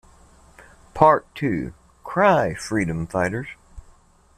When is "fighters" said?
3.05-3.49